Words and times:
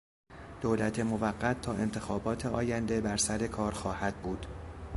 دولت 0.61 0.99
موقت 0.99 1.61
تا 1.61 1.73
انتخابات 1.73 2.45
آینده 2.45 3.01
بر 3.01 3.17
سرکار 3.17 3.71
خواهد 3.71 4.21
بود. 4.21 4.45